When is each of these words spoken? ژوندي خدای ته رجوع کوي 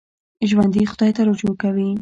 ژوندي 0.49 0.81
خدای 0.91 1.11
ته 1.15 1.21
رجوع 1.29 1.53
کوي 1.61 1.87